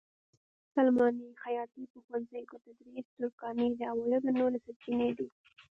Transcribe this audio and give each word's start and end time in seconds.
سلماني؛ 0.75 1.27
خیاطي؛ 1.43 1.81
په 1.91 1.97
ښوونځیو 2.05 2.47
کې 2.49 2.57
تدریس؛ 2.63 3.07
ترکاڼي 3.17 3.67
د 3.77 3.81
عوایدو 3.91 4.29
نورې 4.39 4.59
سرچینې 4.65 5.09
دي. 5.17 5.27